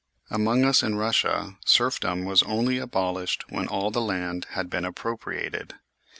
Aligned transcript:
Among 0.31 0.65
us 0.65 0.81
in 0.81 0.93
Kussia 0.93 1.57
serfdom 1.63 2.25
was 2.25 2.41
only 2.41 2.79
abolished 2.79 3.45
when 3.51 3.67
all 3.67 3.91
the 3.91 4.01
land 4.01 4.47
had 4.55 4.67
been 4.67 4.83
appropriated. 4.83 5.75